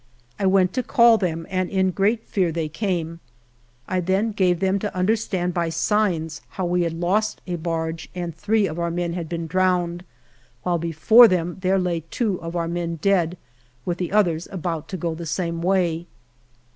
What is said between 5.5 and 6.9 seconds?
by signs how we